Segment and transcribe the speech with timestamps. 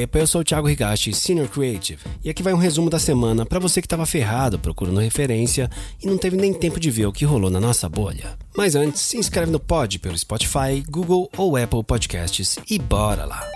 [0.00, 3.44] Epa, eu sou o Thiago Higashi, Senior Creative, e aqui vai um resumo da semana
[3.44, 5.68] para você que estava ferrado procurando referência
[6.02, 8.38] e não teve nem tempo de ver o que rolou na nossa bolha.
[8.56, 13.46] Mas antes, se inscreve no Pod pelo Spotify, Google ou Apple Podcasts e bora lá!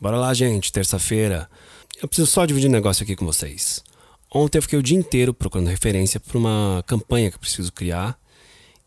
[0.00, 1.50] Bora lá, gente, terça-feira.
[2.00, 3.82] Eu preciso só dividir um negócio aqui com vocês.
[4.32, 8.16] Ontem eu fiquei o dia inteiro procurando referência para uma campanha que eu preciso criar.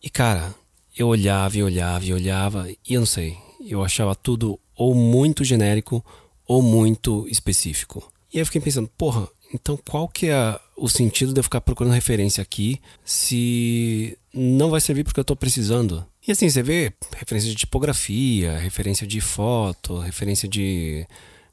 [0.02, 0.56] E cara,
[0.98, 3.36] eu olhava e olhava e olhava e eu não sei,
[3.68, 6.04] eu achava tudo ou muito genérico
[6.48, 8.12] ou muito específico.
[8.34, 11.62] E aí eu fiquei pensando, porra, então qual que é o sentido de eu ficar
[11.62, 16.06] procurando referência aqui se não vai servir porque eu estou precisando?
[16.28, 21.06] E assim, você vê referência de tipografia, referência de foto, referência de,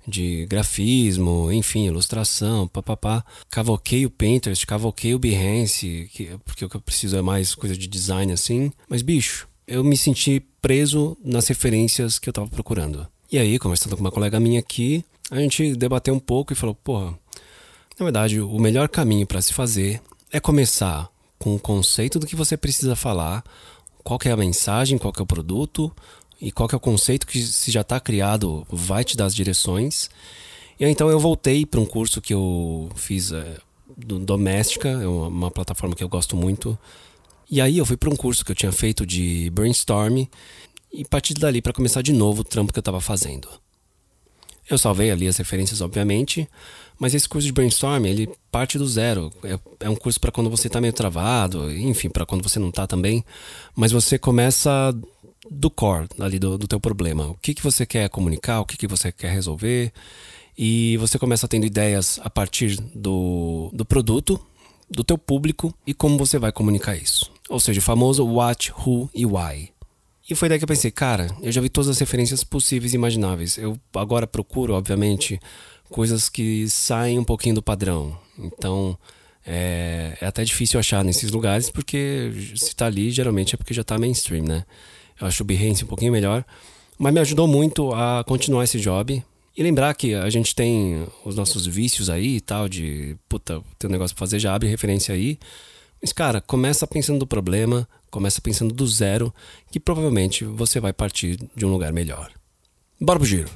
[0.06, 3.24] de grafismo, enfim, ilustração, papapá.
[3.50, 7.76] Cavoquei o Pinterest, cavoquei o Behance, que, porque o que eu preciso é mais coisa
[7.76, 8.72] de design assim.
[8.88, 13.06] Mas, bicho, eu me senti preso nas referências que eu estava procurando.
[13.32, 16.74] E aí, conversando com uma colega minha aqui, a gente debateu um pouco e falou:
[16.74, 17.16] porra,
[17.96, 22.34] na verdade, o melhor caminho para se fazer é começar com o conceito do que
[22.34, 23.44] você precisa falar,
[24.02, 25.92] qual é a mensagem, qual é o produto
[26.40, 30.10] e qual é o conceito que se já está criado vai te dar as direções.
[30.78, 33.58] E então eu voltei para um curso que eu fiz é,
[33.96, 36.76] do Doméstica, é uma plataforma que eu gosto muito.
[37.48, 40.24] E aí eu fui para um curso que eu tinha feito de brainstorm
[40.92, 43.48] e partir dali para começar de novo o trampo que eu estava fazendo.
[44.68, 46.48] Eu salvei ali as referências, obviamente,
[46.98, 49.32] mas esse curso de brainstorm, ele parte do zero.
[49.42, 52.68] É, é um curso para quando você está meio travado, enfim, para quando você não
[52.68, 53.24] está também.
[53.74, 54.94] Mas você começa
[55.50, 57.26] do core, ali do, do teu problema.
[57.26, 59.92] O que, que você quer comunicar, o que, que você quer resolver.
[60.56, 64.38] E você começa tendo ideias a partir do, do produto,
[64.88, 67.30] do teu público e como você vai comunicar isso.
[67.48, 69.70] Ou seja, o famoso what, who e why.
[70.30, 72.96] E foi daí que eu pensei, cara, eu já vi todas as referências possíveis e
[72.96, 73.58] imagináveis.
[73.58, 75.40] Eu agora procuro, obviamente,
[75.88, 78.16] coisas que saem um pouquinho do padrão.
[78.38, 78.96] Então,
[79.44, 83.82] é, é até difícil achar nesses lugares, porque se tá ali, geralmente é porque já
[83.82, 84.64] tá mainstream, né?
[85.20, 86.44] Eu acho o Behance um pouquinho melhor.
[86.96, 89.20] Mas me ajudou muito a continuar esse job.
[89.56, 93.90] E lembrar que a gente tem os nossos vícios aí e tal, de puta, tem
[93.90, 95.40] um negócio pra fazer, já abre referência aí.
[96.00, 99.32] Mas, cara, começa pensando do problema, começa pensando do zero,
[99.70, 102.30] que provavelmente você vai partir de um lugar melhor.
[102.98, 103.50] Bora pro giro!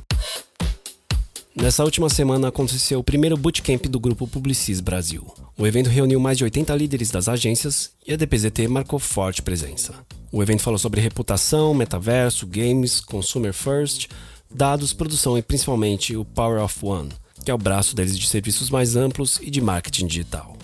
[1.57, 5.25] Nessa última semana aconteceu o primeiro bootcamp do grupo Publicis Brasil.
[5.57, 9.95] O evento reuniu mais de 80 líderes das agências e a DPZT marcou forte presença.
[10.33, 14.09] O evento falou sobre reputação, metaverso, games, consumer first,
[14.53, 17.11] dados, produção e principalmente o Power of One,
[17.45, 20.57] que é o braço deles de serviços mais amplos e de marketing digital.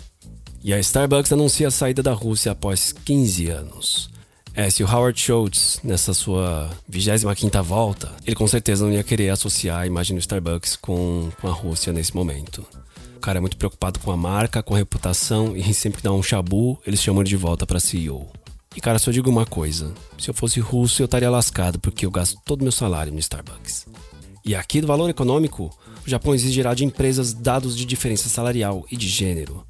[0.62, 4.10] E a Starbucks anuncia a saída da Rússia após 15 anos.
[4.53, 9.31] É, se o Howard Schultz, nessa sua 25ª volta, ele com certeza não ia querer
[9.31, 12.66] associar a imagem do Starbucks com, com a Rússia nesse momento.
[13.16, 16.12] O cara é muito preocupado com a marca, com a reputação e sempre que dá
[16.12, 18.28] um chabu, eles chamam ele de volta para CEO.
[18.77, 22.10] E cara, só digo uma coisa: se eu fosse russo, eu estaria lascado porque eu
[22.10, 23.87] gasto todo meu salário no Starbucks.
[24.44, 25.71] E aqui do valor econômico,
[26.06, 29.65] o Japão exigirá de empresas dados de diferença salarial e de gênero.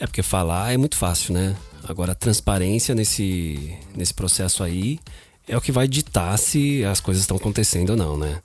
[0.00, 1.54] É porque falar é muito fácil, né?
[1.86, 4.98] Agora, a transparência nesse, nesse processo aí
[5.46, 8.40] é o que vai ditar se as coisas estão acontecendo ou não, né?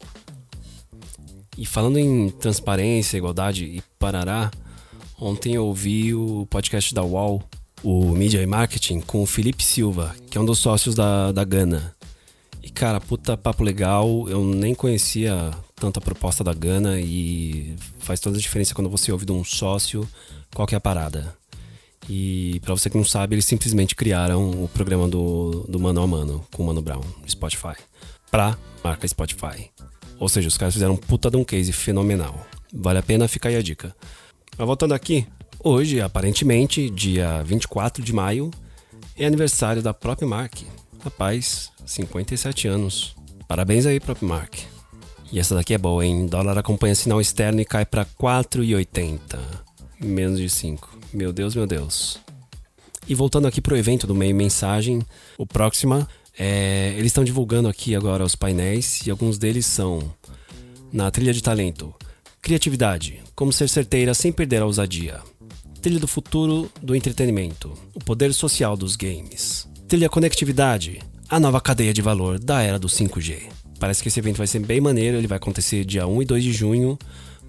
[1.58, 4.52] E falando em transparência, igualdade e parará,
[5.18, 7.42] ontem eu ouvi o podcast da UOL,
[7.82, 11.46] o Media e Marketing, com o Felipe Silva, que é um dos sócios da, da
[11.46, 11.96] Gana.
[12.62, 18.20] E cara, puta papo legal, eu nem conhecia tanto a proposta da Gana e faz
[18.20, 20.06] toda a diferença quando você ouve de um sócio
[20.54, 21.36] qual que é a parada.
[22.08, 26.08] E para você que não sabe, eles simplesmente criaram o programa do, do Mano a
[26.08, 27.76] Mano com o Mano Brown, Spotify,
[28.30, 29.72] pra marca Spotify.
[30.20, 32.46] Ou seja, os caras fizeram um puta de um case fenomenal.
[32.74, 33.96] Vale a pena, ficar aí a dica.
[34.58, 35.28] Mas voltando aqui,
[35.64, 38.52] hoje, aparentemente, dia 24 de maio,
[39.18, 40.62] é aniversário da própria Mark.
[41.04, 43.16] Rapaz, 57 anos.
[43.48, 44.56] Parabéns aí, próprio Mark.
[45.32, 46.28] E essa daqui é boa, hein?
[46.28, 49.38] Dólar acompanha sinal externo e cai para 4,80.
[50.00, 50.95] Menos de 5.
[51.16, 52.20] Meu Deus, meu Deus.
[53.08, 55.02] E voltando aqui pro evento do Meio Mensagem,
[55.38, 56.06] o Proxima,
[56.38, 60.14] é, eles estão divulgando aqui agora os painéis e alguns deles são
[60.92, 61.96] na trilha de talento,
[62.42, 65.22] criatividade, como ser certeira sem perder a ousadia.
[65.82, 69.70] Trilha do futuro do entretenimento, o poder social dos games.
[69.88, 73.44] Trilha conectividade, a nova cadeia de valor da era do 5G.
[73.80, 76.44] Parece que esse evento vai ser bem maneiro, ele vai acontecer dia 1 e 2
[76.44, 77.00] de junho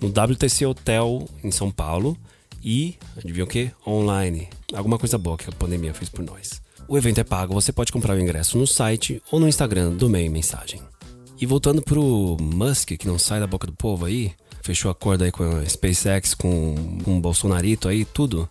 [0.01, 2.17] no WTC Hotel em São Paulo
[2.67, 3.71] e, adivinha o que?
[3.87, 4.49] Online.
[4.75, 6.61] Alguma coisa boa que a pandemia fez por nós.
[6.89, 10.11] O evento é pago, você pode comprar o ingresso no site ou no Instagram do
[10.11, 10.81] Meio Mensagem.
[11.41, 14.33] E voltando pro Musk, que não sai da boca do povo aí,
[14.63, 16.75] fechou acordo aí com a SpaceX, com,
[17.05, 18.49] com o Bolsonarito aí, tudo.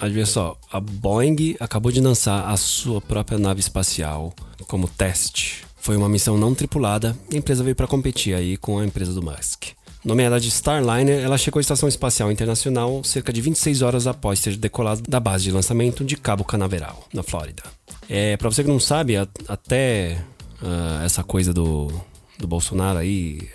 [0.00, 4.32] Adivinha só, a Boeing acabou de lançar a sua própria nave espacial
[4.66, 5.64] como teste.
[5.76, 9.12] Foi uma missão não tripulada e a empresa veio para competir aí com a empresa
[9.12, 9.72] do Musk.
[10.04, 14.56] Nomeada de Starliner, ela chegou à Estação Espacial Internacional cerca de 26 horas após ter
[14.56, 17.62] decolado da base de lançamento de Cabo Canaveral, na Flórida.
[18.08, 20.18] É, para você que não sabe, a, até
[20.60, 21.92] uh, essa coisa do,
[22.36, 23.48] do Bolsonaro aí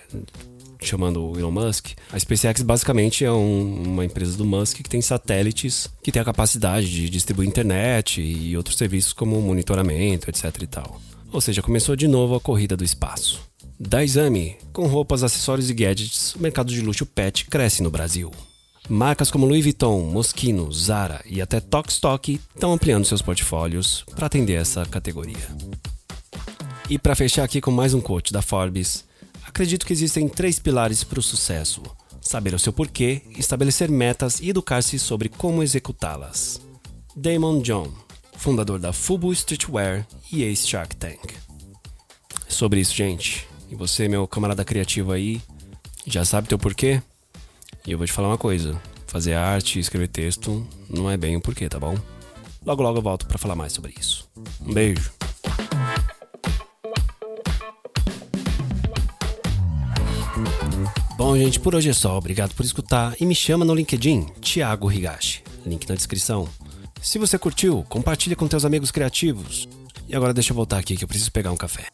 [0.81, 5.01] chamando o Elon Musk, a SpaceX basicamente é um, uma empresa do Musk que tem
[5.01, 10.67] satélites que tem a capacidade de distribuir internet e outros serviços como monitoramento, etc e
[10.67, 11.01] tal.
[11.31, 13.41] Ou seja, começou de novo a corrida do espaço.
[13.79, 18.31] Da Exame, com roupas, acessórios e gadgets, o mercado de luxo pet cresce no Brasil.
[18.89, 24.55] Marcas como Louis Vuitton, Moschino, Zara e até Tokstok estão ampliando seus portfólios para atender
[24.55, 25.55] essa categoria.
[26.89, 29.05] E para fechar aqui com mais um quote da Forbes,
[29.45, 31.83] acredito que existem três pilares para o sucesso:
[32.19, 36.59] saber o seu porquê, estabelecer metas e educar-se sobre como executá-las.
[37.15, 37.93] Damon John,
[38.37, 41.35] fundador da Fubu Streetwear e ex-Shark Tank.
[42.47, 43.45] Sobre isso, gente.
[43.69, 45.41] E você, meu camarada criativo aí,
[46.05, 47.01] já sabe teu porquê?
[47.85, 51.41] E eu vou te falar uma coisa: fazer arte escrever texto não é bem o
[51.41, 51.97] porquê, tá bom?
[52.65, 54.27] Logo, logo eu volto para falar mais sobre isso.
[54.61, 55.11] Um beijo.
[61.17, 62.17] Bom, gente, por hoje é só.
[62.17, 65.43] Obrigado por escutar e me chama no LinkedIn, Thiago Higashi.
[65.65, 66.47] Link na descrição.
[67.01, 69.67] Se você curtiu, compartilha com teus amigos criativos.
[70.07, 71.87] E agora deixa eu voltar aqui que eu preciso pegar um café.